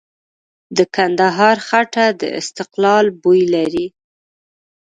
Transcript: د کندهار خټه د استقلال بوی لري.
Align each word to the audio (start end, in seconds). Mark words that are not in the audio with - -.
د 0.77 0.79
کندهار 0.95 1.57
خټه 1.67 2.05
د 2.21 2.23
استقلال 2.41 3.05
بوی 3.21 3.41
لري. 3.55 3.87